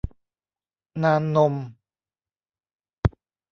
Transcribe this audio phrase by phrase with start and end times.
[1.03, 1.53] นานนม